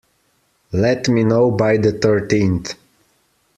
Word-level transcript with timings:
Let 0.71 1.09
me 1.09 1.23
know 1.23 1.51
by 1.51 1.77
the 1.77 1.91
thirteenth. 1.91 2.73